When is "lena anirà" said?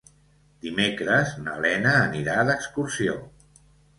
1.65-2.37